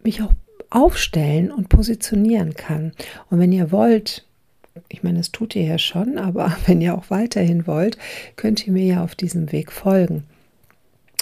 mich 0.02 0.22
auch 0.22 0.32
aufstellen 0.68 1.50
und 1.50 1.68
positionieren 1.68 2.54
kann. 2.54 2.92
Und 3.30 3.38
wenn 3.38 3.52
ihr 3.52 3.70
wollt, 3.70 4.26
ich 4.88 5.02
meine, 5.02 5.18
das 5.18 5.32
tut 5.32 5.56
ihr 5.56 5.64
ja 5.64 5.78
schon, 5.78 6.18
aber 6.18 6.56
wenn 6.66 6.80
ihr 6.80 6.94
auch 6.94 7.08
weiterhin 7.08 7.66
wollt, 7.66 7.96
könnt 8.36 8.66
ihr 8.66 8.72
mir 8.72 8.84
ja 8.84 9.04
auf 9.04 9.14
diesem 9.14 9.52
Weg 9.52 9.72
folgen 9.72 10.24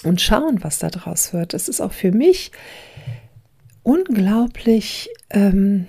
und 0.04 0.20
schauen, 0.20 0.62
was 0.62 0.78
da 0.78 0.90
draus 0.90 1.32
wird. 1.32 1.54
Es 1.54 1.68
ist 1.68 1.80
auch 1.80 1.92
für 1.92 2.12
mich 2.12 2.52
unglaublich, 3.82 5.11
ähm, 5.30 5.87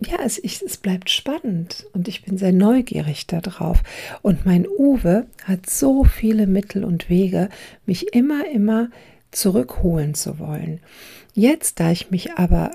ja, 0.00 0.18
es, 0.24 0.38
ich, 0.38 0.62
es 0.62 0.76
bleibt 0.76 1.10
spannend 1.10 1.86
und 1.92 2.06
ich 2.08 2.22
bin 2.22 2.38
sehr 2.38 2.52
neugierig 2.52 3.26
darauf. 3.26 3.82
Und 4.22 4.46
mein 4.46 4.66
Uwe 4.66 5.26
hat 5.44 5.68
so 5.68 6.04
viele 6.04 6.46
Mittel 6.46 6.84
und 6.84 7.08
Wege, 7.08 7.48
mich 7.84 8.14
immer, 8.14 8.48
immer 8.48 8.90
zurückholen 9.30 10.14
zu 10.14 10.38
wollen. 10.38 10.80
Jetzt, 11.34 11.80
da 11.80 11.90
ich 11.90 12.10
mich 12.10 12.32
aber 12.34 12.70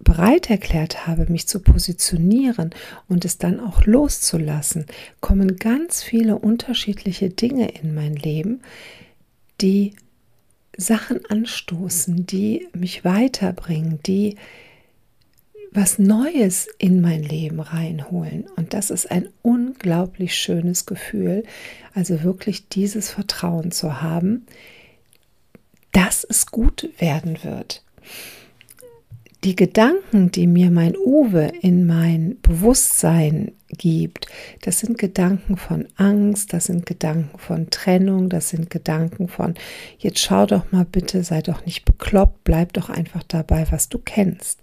bereit 0.00 0.50
erklärt 0.50 1.06
habe, 1.06 1.30
mich 1.30 1.46
zu 1.46 1.60
positionieren 1.60 2.70
und 3.08 3.24
es 3.24 3.38
dann 3.38 3.60
auch 3.60 3.86
loszulassen, 3.86 4.86
kommen 5.20 5.56
ganz 5.56 6.02
viele 6.02 6.36
unterschiedliche 6.36 7.30
Dinge 7.30 7.70
in 7.70 7.94
mein 7.94 8.16
Leben, 8.16 8.60
die 9.62 9.94
Sachen 10.76 11.24
anstoßen, 11.26 12.26
die 12.26 12.68
mich 12.74 13.04
weiterbringen, 13.04 14.00
die 14.04 14.36
was 15.70 15.98
Neues 15.98 16.68
in 16.78 17.00
mein 17.00 17.22
Leben 17.22 17.60
reinholen. 17.60 18.46
Und 18.56 18.74
das 18.74 18.90
ist 18.90 19.10
ein 19.10 19.28
unglaublich 19.40 20.34
schönes 20.34 20.84
Gefühl, 20.84 21.44
also 21.94 22.22
wirklich 22.22 22.68
dieses 22.68 23.10
Vertrauen 23.10 23.70
zu 23.70 24.02
haben, 24.02 24.44
dass 25.92 26.24
es 26.24 26.46
gut 26.46 26.90
werden 26.98 27.42
wird 27.42 27.82
die 29.44 29.56
Gedanken, 29.56 30.30
die 30.30 30.46
mir 30.46 30.70
mein 30.70 30.96
Uwe 30.96 31.50
in 31.62 31.84
mein 31.84 32.36
Bewusstsein 32.42 33.52
gibt, 33.68 34.26
das 34.60 34.78
sind 34.78 34.98
Gedanken 34.98 35.56
von 35.56 35.88
Angst, 35.96 36.52
das 36.52 36.66
sind 36.66 36.86
Gedanken 36.86 37.38
von 37.38 37.68
Trennung, 37.70 38.28
das 38.28 38.50
sind 38.50 38.70
Gedanken 38.70 39.26
von, 39.26 39.54
jetzt 39.98 40.20
schau 40.20 40.46
doch 40.46 40.70
mal 40.70 40.84
bitte, 40.84 41.24
sei 41.24 41.42
doch 41.42 41.66
nicht 41.66 41.84
bekloppt, 41.84 42.44
bleib 42.44 42.72
doch 42.74 42.88
einfach 42.88 43.24
dabei, 43.24 43.66
was 43.70 43.88
du 43.88 43.98
kennst. 43.98 44.60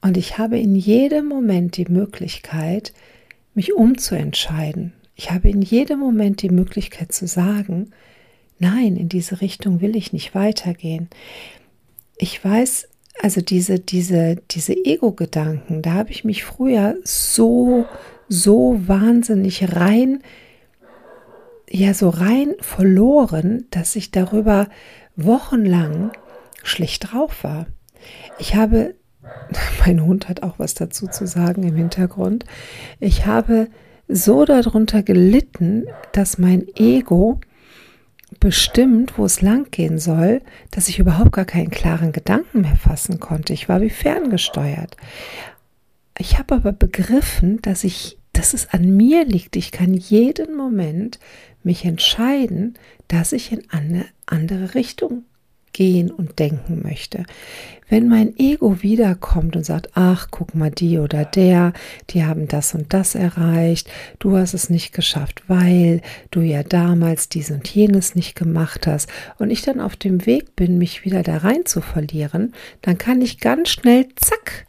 Und 0.00 0.16
ich 0.16 0.38
habe 0.38 0.58
in 0.58 0.74
jedem 0.74 1.26
Moment 1.28 1.76
die 1.76 1.86
Möglichkeit, 1.88 2.92
mich 3.54 3.74
umzuentscheiden. 3.74 4.92
Ich 5.14 5.30
habe 5.30 5.50
in 5.50 5.62
jedem 5.62 6.00
Moment 6.00 6.42
die 6.42 6.50
Möglichkeit 6.50 7.12
zu 7.12 7.28
sagen, 7.28 7.90
nein, 8.58 8.96
in 8.96 9.08
diese 9.08 9.40
Richtung 9.40 9.80
will 9.80 9.94
ich 9.94 10.12
nicht 10.12 10.34
weitergehen. 10.34 11.08
Ich 12.16 12.42
weiß, 12.44 12.89
also 13.22 13.40
diese, 13.40 13.78
diese, 13.78 14.36
diese 14.50 14.72
Ego-Gedanken, 14.72 15.82
da 15.82 15.92
habe 15.92 16.10
ich 16.10 16.24
mich 16.24 16.44
früher 16.44 16.96
so, 17.04 17.84
so 18.28 18.80
wahnsinnig 18.86 19.76
rein, 19.76 20.22
ja, 21.68 21.92
so 21.94 22.08
rein 22.08 22.54
verloren, 22.60 23.66
dass 23.70 23.94
ich 23.94 24.10
darüber 24.10 24.68
wochenlang 25.16 26.12
schlecht 26.62 27.12
drauf 27.12 27.44
war. 27.44 27.66
Ich 28.38 28.54
habe, 28.54 28.94
mein 29.86 30.04
Hund 30.04 30.28
hat 30.28 30.42
auch 30.42 30.58
was 30.58 30.74
dazu 30.74 31.06
zu 31.06 31.26
sagen 31.26 31.62
im 31.62 31.76
Hintergrund, 31.76 32.44
ich 33.00 33.26
habe 33.26 33.68
so 34.08 34.44
darunter 34.44 35.02
gelitten, 35.02 35.84
dass 36.12 36.38
mein 36.38 36.66
Ego 36.74 37.40
bestimmt, 38.40 39.18
wo 39.18 39.26
es 39.26 39.42
lang 39.42 39.70
gehen 39.70 39.98
soll, 39.98 40.40
dass 40.70 40.88
ich 40.88 40.98
überhaupt 40.98 41.32
gar 41.32 41.44
keinen 41.44 41.70
klaren 41.70 42.12
Gedanken 42.12 42.62
mehr 42.62 42.76
fassen 42.76 43.20
konnte. 43.20 43.52
Ich 43.52 43.68
war 43.68 43.80
wie 43.80 43.90
ferngesteuert. 43.90 44.96
Ich 46.18 46.38
habe 46.38 46.54
aber 46.54 46.72
begriffen, 46.72 47.60
dass 47.62 47.84
ich, 47.84 48.18
dass 48.32 48.54
es 48.54 48.70
an 48.70 48.96
mir 48.96 49.24
liegt. 49.24 49.56
Ich 49.56 49.70
kann 49.70 49.94
jeden 49.94 50.56
Moment 50.56 51.18
mich 51.62 51.84
entscheiden, 51.84 52.74
dass 53.08 53.32
ich 53.32 53.52
in 53.52 53.62
eine 53.70 54.06
andere 54.26 54.74
Richtung 54.74 55.24
gehen 55.80 56.10
und 56.10 56.38
denken 56.38 56.82
möchte. 56.82 57.24
Wenn 57.88 58.06
mein 58.06 58.38
Ego 58.38 58.82
wiederkommt 58.82 59.56
und 59.56 59.64
sagt, 59.64 59.88
ach, 59.94 60.28
guck 60.30 60.54
mal, 60.54 60.70
die 60.70 60.98
oder 60.98 61.24
der, 61.24 61.72
die 62.10 62.22
haben 62.22 62.48
das 62.48 62.74
und 62.74 62.92
das 62.92 63.14
erreicht, 63.14 63.90
du 64.18 64.36
hast 64.36 64.52
es 64.52 64.68
nicht 64.68 64.92
geschafft, 64.92 65.42
weil 65.48 66.02
du 66.30 66.42
ja 66.42 66.62
damals 66.62 67.30
dies 67.30 67.50
und 67.50 67.66
jenes 67.66 68.14
nicht 68.14 68.34
gemacht 68.34 68.86
hast 68.86 69.08
und 69.38 69.48
ich 69.48 69.62
dann 69.62 69.80
auf 69.80 69.96
dem 69.96 70.26
Weg 70.26 70.54
bin, 70.54 70.76
mich 70.76 71.06
wieder 71.06 71.22
da 71.22 71.38
rein 71.38 71.64
zu 71.64 71.80
verlieren, 71.80 72.52
dann 72.82 72.98
kann 72.98 73.22
ich 73.22 73.40
ganz 73.40 73.70
schnell, 73.70 74.06
zack, 74.16 74.66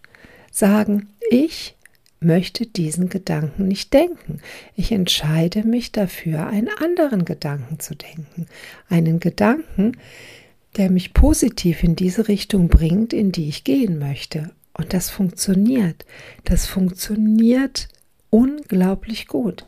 sagen, 0.50 1.10
ich 1.30 1.76
möchte 2.22 2.66
diesen 2.66 3.10
Gedanken 3.10 3.68
nicht 3.68 3.92
denken. 3.92 4.40
Ich 4.78 4.94
entscheide 4.94 5.64
mich 5.64 5.92
dafür, 5.92 6.48
einen 6.48 6.70
anderen 6.70 7.26
Gedanken 7.26 7.80
zu 7.80 7.96
denken. 7.96 8.46
Einen 8.88 9.20
Gedanken, 9.20 9.98
der 10.78 10.90
mich 10.90 11.14
positiv 11.14 11.84
in 11.84 11.96
diese 11.96 12.28
Richtung 12.28 12.68
bringt, 12.68 13.14
in 13.14 13.32
die 13.32 13.50
ich 13.50 13.64
gehen 13.64 14.00
möchte. 14.00 14.52
Und 14.74 14.94
das 14.94 15.10
funktioniert. 15.10 16.06
Das 16.46 16.66
funktioniert 16.66 17.90
unglaublich 18.30 19.28
gut. 19.28 19.66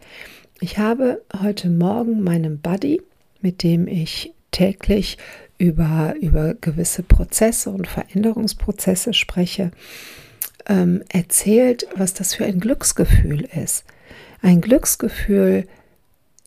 Ich 0.62 0.78
habe 0.78 1.22
heute 1.42 1.70
Morgen 1.70 2.24
meinem 2.24 2.60
Buddy, 2.60 3.02
mit 3.42 3.64
dem 3.64 3.88
ich 3.88 4.34
täglich 4.52 5.18
über, 5.58 6.16
über 6.22 6.54
gewisse 6.54 7.04
Prozesse 7.04 7.70
und 7.70 7.88
Veränderungsprozesse 7.88 9.14
spreche, 9.14 9.72
ähm, 10.68 11.04
erzählt, 11.10 11.88
was 11.96 12.14
das 12.14 12.34
für 12.34 12.46
ein 12.46 12.60
Glücksgefühl 12.60 13.48
ist. 13.62 13.84
Ein 14.42 14.62
Glücksgefühl, 14.62 15.68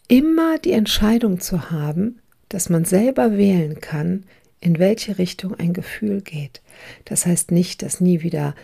immer 0.09 0.59
die 0.59 0.73
Entscheidung 0.73 1.41
zu 1.41 1.71
haben, 1.71 2.21
dass 2.49 2.69
man 2.69 2.85
selber 2.85 3.37
wählen 3.37 3.81
kann, 3.81 4.25
in 4.61 4.79
welche 4.79 5.19
Richtung 5.19 5.55
ein 5.55 5.73
Gefühl 5.73 6.21
geht. 6.21 6.63
Das 7.05 7.27
heißt 7.27 7.51
nicht, 7.51 7.83
dass 7.83 8.01
nie 8.01 8.23
wieder 8.23 8.55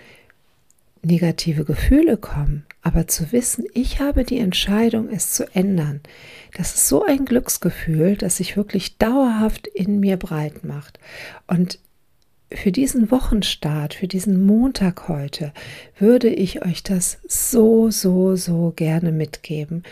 negative 1.05 1.65
Gefühle 1.65 2.17
kommen, 2.17 2.65
aber 2.81 3.09
zu 3.09 3.33
wissen, 3.33 3.65
ich 3.75 4.01
habe 4.01 4.25
die 4.25 4.39
Entscheidung, 4.39 5.09
es 5.09 5.31
zu 5.31 5.45
ändern, 5.55 6.01
das 6.57 6.75
ist 6.75 6.89
so 6.89 7.05
ein 7.05 7.25
Glücksgefühl, 7.25 8.17
das 8.17 8.37
sich 8.37 8.57
wirklich 8.57 8.99
dauerhaft 8.99 9.67
in 9.67 10.01
mir 10.01 10.17
breit 10.17 10.65
macht. 10.65 11.01
Und 11.47 11.79
für 12.55 12.71
diesen 12.71 13.11
Wochenstart, 13.11 13.95
für 13.95 14.09
diesen 14.09 14.45
Montag 14.45 15.09
heute, 15.09 15.53
würde 15.99 16.29
ich 16.29 16.65
euch 16.65 16.83
das 16.83 17.19
so, 17.27 17.91
so, 17.91 18.37
so 18.37 18.73
gerne 18.77 19.11
mitgeben. 19.11 19.83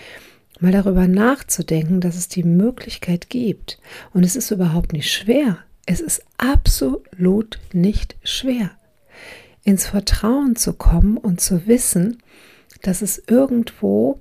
Mal 0.61 0.73
darüber 0.73 1.09
nachzudenken, 1.09 2.00
dass 2.00 2.16
es 2.16 2.28
die 2.28 2.45
Möglichkeit 2.45 3.30
gibt. 3.30 3.78
Und 4.12 4.25
es 4.25 4.37
ist 4.37 4.50
überhaupt 4.50 4.92
nicht 4.92 5.11
schwer. 5.11 5.59
Es 5.92 5.99
ist 6.00 6.23
absolut 6.38 7.59
nicht 7.73 8.14
schwer. 8.23 8.70
Ins 9.64 9.88
Vertrauen 9.88 10.54
zu 10.54 10.73
kommen 10.73 11.16
und 11.16 11.40
zu 11.40 11.66
wissen, 11.66 12.23
dass 12.82 13.02
es 13.02 13.20
irgendwo 13.26 14.20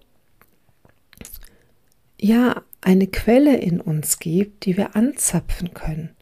ja 2.19 2.63
eine 2.81 3.05
Quelle 3.05 3.55
in 3.57 3.79
uns 3.81 4.17
gibt, 4.17 4.65
die 4.65 4.77
wir 4.77 4.95
anzapfen 4.95 5.75
können. 5.75 6.15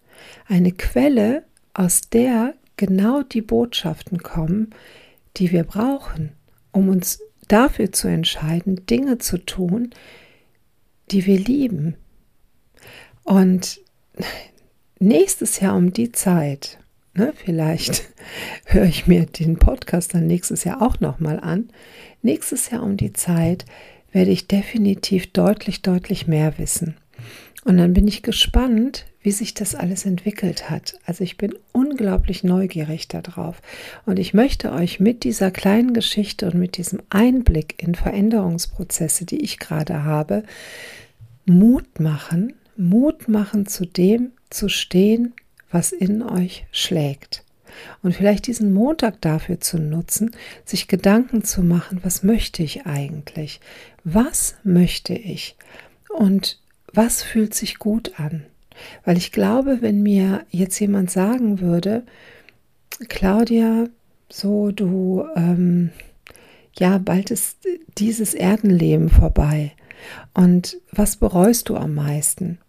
Eine 0.49 0.73
Quelle, 0.73 1.45
aus 1.73 2.01
der 2.01 2.53
genau 2.75 3.23
die 3.23 3.41
Botschaften 3.41 4.17
kommen, 4.17 4.71
die 5.37 5.53
wir 5.53 5.63
brauchen, 5.63 6.33
um 6.73 6.89
uns 6.89 7.21
dafür 7.47 7.93
zu 7.93 8.09
entscheiden, 8.09 8.85
Dinge 8.85 9.17
zu 9.19 9.37
tun, 9.37 9.91
die 11.09 11.25
wir 11.25 11.39
lieben. 11.39 11.95
Und 13.23 13.79
nächstes 14.99 15.59
Jahr 15.59 15.75
um 15.75 15.93
die 15.93 16.11
Zeit, 16.11 16.79
ne, 17.13 17.33
vielleicht 17.35 18.03
höre 18.65 18.85
ich 18.85 19.07
mir 19.07 19.25
den 19.25 19.57
Podcast 19.57 20.13
dann 20.13 20.27
nächstes 20.27 20.63
Jahr 20.63 20.81
auch 20.81 20.99
nochmal 20.99 21.39
an, 21.39 21.69
nächstes 22.21 22.69
Jahr 22.69 22.83
um 22.83 22.97
die 22.97 23.13
Zeit 23.13 23.65
werde 24.11 24.31
ich 24.31 24.47
definitiv 24.47 25.31
deutlich, 25.33 25.81
deutlich 25.81 26.27
mehr 26.27 26.57
wissen. 26.57 26.95
Und 27.65 27.77
dann 27.77 27.93
bin 27.93 28.07
ich 28.07 28.23
gespannt, 28.23 29.05
wie 29.21 29.31
sich 29.31 29.53
das 29.53 29.75
alles 29.75 30.05
entwickelt 30.05 30.69
hat. 30.69 30.97
Also 31.05 31.25
ich 31.25 31.35
bin 31.35 31.53
unglaublich 31.73 32.45
neugierig 32.45 33.09
darauf. 33.09 33.61
Und 34.05 34.19
ich 34.19 34.33
möchte 34.33 34.71
euch 34.71 35.01
mit 35.01 35.25
dieser 35.25 35.51
kleinen 35.51 35.93
Geschichte 35.93 36.45
und 36.45 36.55
mit 36.55 36.77
diesem 36.77 37.01
Einblick 37.09 37.83
in 37.83 37.93
Veränderungsprozesse, 37.93 39.25
die 39.25 39.41
ich 39.41 39.59
gerade 39.59 40.05
habe, 40.05 40.43
Mut 41.45 41.99
machen, 41.99 42.53
Mut 42.77 43.27
machen 43.27 43.65
zu 43.65 43.85
dem 43.85 44.31
zu 44.49 44.69
stehen, 44.69 45.33
was 45.71 45.91
in 45.91 46.21
euch 46.21 46.65
schlägt. 46.71 47.43
Und 48.01 48.15
vielleicht 48.15 48.47
diesen 48.47 48.73
Montag 48.73 49.21
dafür 49.21 49.59
zu 49.59 49.77
nutzen, 49.77 50.31
sich 50.65 50.87
Gedanken 50.87 51.43
zu 51.43 51.61
machen, 51.61 51.99
was 52.03 52.23
möchte 52.23 52.63
ich 52.63 52.85
eigentlich? 52.85 53.59
Was 54.03 54.55
möchte 54.63 55.13
ich? 55.13 55.55
Und 56.09 56.59
was 56.93 57.21
fühlt 57.21 57.53
sich 57.53 57.77
gut 57.77 58.19
an? 58.19 58.45
Weil 59.05 59.17
ich 59.17 59.31
glaube, 59.31 59.81
wenn 59.81 60.01
mir 60.01 60.45
jetzt 60.49 60.79
jemand 60.79 61.11
sagen 61.11 61.59
würde, 61.59 62.03
Claudia, 63.09 63.87
so 64.29 64.71
du, 64.71 65.25
ähm, 65.35 65.91
ja, 66.77 66.97
bald 66.97 67.31
ist 67.31 67.57
dieses 67.97 68.33
Erdenleben 68.33 69.09
vorbei. 69.09 69.73
Und 70.33 70.77
was 70.91 71.15
bereust 71.17 71.69
du 71.69 71.75
am 71.75 71.95
meisten? 71.95 72.59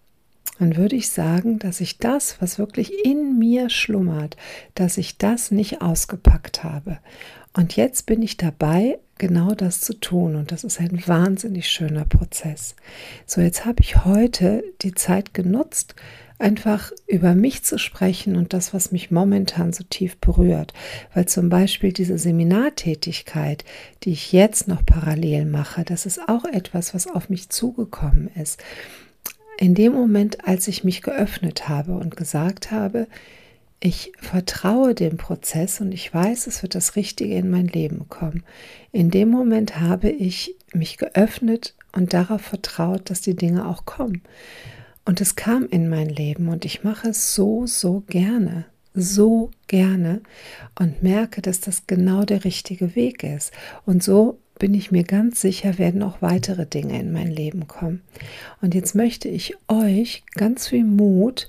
Dann 0.59 0.77
würde 0.77 0.97
ich 0.97 1.11
sagen, 1.11 1.59
dass 1.59 1.81
ich 1.81 1.99
das, 1.99 2.41
was 2.41 2.59
wirklich 2.59 2.93
in 3.05 3.39
mir 3.39 3.71
schlummert, 3.71 4.37
dass 4.75 4.99
ich 4.99 5.19
das 5.19 5.51
nicht 5.51 5.83
ausgepackt 5.83 6.65
habe. 6.65 6.99
Und 7.57 7.77
jetzt 7.77 8.07
bin 8.07 8.23
ich 8.23 8.37
dabei, 8.37 8.99
genau 9.19 9.55
das 9.55 9.81
zu 9.81 9.95
tun. 9.95 10.37
Und 10.37 10.53
das 10.53 10.65
ist 10.65 10.81
ein 10.81 11.07
wahnsinnig 11.07 11.69
schöner 11.69 12.05
Prozess. 12.05 12.75
So, 13.27 13.41
jetzt 13.41 13.65
habe 13.65 13.83
ich 13.83 14.05
heute 14.05 14.65
die 14.83 14.95
Zeit 14.95 15.35
genutzt, 15.35 15.95
einfach 16.39 16.93
über 17.07 17.35
mich 17.35 17.65
zu 17.65 17.79
sprechen 17.79 18.37
und 18.37 18.53
das, 18.53 18.73
was 18.73 18.93
mich 18.93 19.11
momentan 19.11 19.73
so 19.73 19.83
tief 19.83 20.19
berührt. 20.19 20.73
Weil 21.15 21.27
zum 21.27 21.49
Beispiel 21.49 21.93
diese 21.93 22.17
Seminartätigkeit, 22.19 23.65
die 24.05 24.13
ich 24.13 24.33
jetzt 24.33 24.69
noch 24.69 24.87
parallel 24.87 25.47
mache, 25.47 25.85
das 25.85 26.07
ist 26.07 26.29
auch 26.29 26.45
etwas, 26.45 26.95
was 26.95 27.09
auf 27.09 27.29
mich 27.29 27.49
zugekommen 27.49 28.29
ist. 28.41 28.63
In 29.61 29.75
dem 29.75 29.93
Moment, 29.93 30.47
als 30.47 30.69
ich 30.69 30.85
mich 30.85 31.03
geöffnet 31.03 31.69
habe 31.69 31.93
und 31.93 32.17
gesagt 32.17 32.71
habe, 32.71 33.09
ich 33.81 34.13
vertraue 34.19 34.95
dem 34.95 35.17
Prozess 35.17 35.81
und 35.81 35.93
ich 35.93 36.15
weiß, 36.15 36.47
es 36.47 36.63
wird 36.63 36.77
das 36.77 36.95
Richtige 36.95 37.35
in 37.35 37.51
mein 37.51 37.67
Leben 37.67 38.09
kommen. 38.09 38.45
In 38.93 39.11
dem 39.11 39.29
Moment 39.29 39.81
habe 39.81 40.11
ich 40.11 40.55
mich 40.73 40.97
geöffnet 40.97 41.75
und 41.93 42.13
darauf 42.13 42.41
vertraut, 42.41 43.11
dass 43.11 43.21
die 43.21 43.35
Dinge 43.35 43.67
auch 43.67 43.85
kommen. 43.85 44.23
Und 45.05 45.21
es 45.21 45.35
kam 45.35 45.67
in 45.67 45.89
mein 45.89 46.09
Leben 46.09 46.49
und 46.49 46.65
ich 46.65 46.85
mache 46.85 47.09
es 47.09 47.35
so, 47.35 47.67
so 47.67 48.05
gerne, 48.09 48.67
so 48.95 49.51
gerne 49.67 50.21
und 50.79 51.03
merke, 51.03 51.43
dass 51.43 51.61
das 51.61 51.87
genau 51.89 52.25
der 52.25 52.45
richtige 52.45 52.95
Weg 52.95 53.25
ist. 53.25 53.53
Und 53.87 54.05
so 54.05 54.39
bin 54.59 54.75
ich 54.75 54.91
mir 54.91 55.05
ganz 55.05 55.41
sicher, 55.41 55.79
werden 55.79 56.03
auch 56.03 56.23
weitere 56.23 56.67
Dinge 56.67 56.99
in 56.99 57.13
mein 57.13 57.29
Leben 57.29 57.69
kommen. 57.69 58.03
Und 58.61 58.75
jetzt 58.75 58.95
möchte 58.95 59.29
ich 59.29 59.57
euch 59.69 60.25
ganz 60.35 60.69
viel 60.69 60.85
Mut 60.85 61.49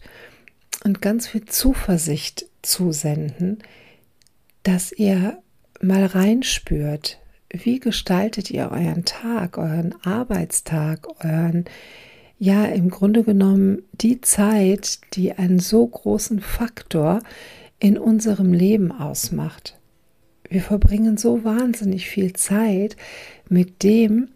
und 0.83 1.01
ganz 1.01 1.27
viel 1.27 1.45
Zuversicht 1.45 2.45
zusenden, 2.61 3.59
dass 4.63 4.91
ihr 4.91 5.41
mal 5.81 6.05
reinspürt, 6.05 7.19
wie 7.49 7.79
gestaltet 7.79 8.51
ihr 8.51 8.69
euren 8.71 9.05
Tag, 9.05 9.57
euren 9.57 9.95
Arbeitstag, 10.03 11.07
euren, 11.23 11.65
ja, 12.37 12.65
im 12.65 12.89
Grunde 12.89 13.23
genommen 13.23 13.83
die 13.93 14.21
Zeit, 14.21 14.99
die 15.13 15.33
einen 15.33 15.59
so 15.59 15.85
großen 15.85 16.39
Faktor 16.39 17.21
in 17.79 17.97
unserem 17.97 18.53
Leben 18.53 18.91
ausmacht. 18.91 19.78
Wir 20.49 20.61
verbringen 20.61 21.17
so 21.17 21.43
wahnsinnig 21.43 22.09
viel 22.09 22.33
Zeit 22.33 22.97
mit 23.47 23.83
dem, 23.83 24.29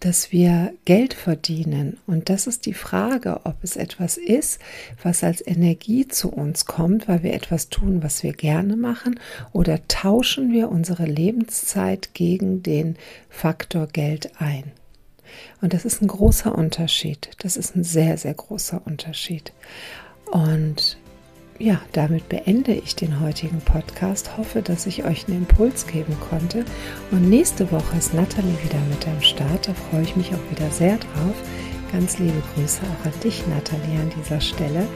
dass 0.00 0.30
wir 0.30 0.74
Geld 0.84 1.14
verdienen. 1.14 1.96
Und 2.06 2.28
das 2.28 2.46
ist 2.46 2.66
die 2.66 2.74
Frage, 2.74 3.40
ob 3.44 3.56
es 3.62 3.76
etwas 3.76 4.18
ist, 4.18 4.60
was 5.02 5.24
als 5.24 5.44
Energie 5.44 6.06
zu 6.06 6.30
uns 6.30 6.66
kommt, 6.66 7.08
weil 7.08 7.22
wir 7.22 7.32
etwas 7.32 7.70
tun, 7.70 8.02
was 8.02 8.22
wir 8.22 8.34
gerne 8.34 8.76
machen, 8.76 9.18
oder 9.52 9.80
tauschen 9.88 10.52
wir 10.52 10.70
unsere 10.70 11.06
Lebenszeit 11.06 12.12
gegen 12.12 12.62
den 12.62 12.96
Faktor 13.30 13.86
Geld 13.86 14.32
ein. 14.38 14.64
Und 15.60 15.72
das 15.72 15.84
ist 15.84 16.02
ein 16.02 16.08
großer 16.08 16.56
Unterschied. 16.56 17.30
Das 17.38 17.56
ist 17.56 17.74
ein 17.74 17.84
sehr, 17.84 18.18
sehr 18.18 18.34
großer 18.34 18.82
Unterschied. 18.84 19.52
Und 20.30 20.98
ja, 21.58 21.80
damit 21.92 22.28
beende 22.28 22.72
ich 22.72 22.96
den 22.96 23.20
heutigen 23.20 23.60
Podcast. 23.60 24.36
Hoffe, 24.36 24.62
dass 24.62 24.86
ich 24.86 25.04
euch 25.04 25.26
einen 25.26 25.38
Impuls 25.38 25.86
geben 25.86 26.16
konnte. 26.30 26.64
Und 27.10 27.28
nächste 27.28 27.70
Woche 27.72 27.96
ist 27.96 28.14
Nathalie 28.14 28.56
wieder 28.64 28.78
mit 28.90 29.06
am 29.06 29.20
Start. 29.22 29.68
Da 29.68 29.74
freue 29.74 30.02
ich 30.02 30.16
mich 30.16 30.32
auch 30.34 30.50
wieder 30.50 30.70
sehr 30.70 30.96
drauf. 30.96 31.34
Ganz 31.92 32.18
liebe 32.18 32.42
Grüße 32.54 32.80
auch 32.82 33.06
an 33.06 33.20
dich, 33.22 33.42
Nathalie, 33.46 34.00
an 34.00 34.10
dieser 34.20 34.40
Stelle. 34.40 34.86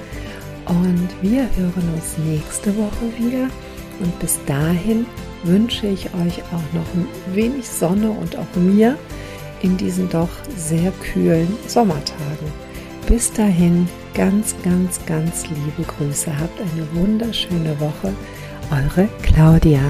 Und 0.66 1.08
wir 1.22 1.48
hören 1.56 1.94
uns 1.94 2.18
nächste 2.18 2.76
Woche 2.76 3.18
wieder. 3.18 3.48
Und 4.00 4.18
bis 4.18 4.38
dahin 4.46 5.06
wünsche 5.44 5.86
ich 5.86 6.06
euch 6.14 6.42
auch 6.52 6.74
noch 6.74 6.94
ein 6.94 7.06
wenig 7.34 7.68
Sonne 7.68 8.10
und 8.10 8.36
auch 8.36 8.56
mir 8.56 8.98
in 9.62 9.76
diesen 9.76 10.08
doch 10.08 10.30
sehr 10.56 10.90
kühlen 10.92 11.48
Sommertagen 11.66 12.69
bis 13.10 13.32
dahin 13.32 13.88
ganz, 14.14 14.54
ganz, 14.62 15.04
ganz 15.04 15.44
liebe 15.48 15.82
Grüße. 15.82 16.30
Habt 16.38 16.60
eine 16.60 16.86
wunderschöne 16.94 17.78
Woche. 17.80 18.14
Eure 18.70 19.08
Claudia. 19.22 19.80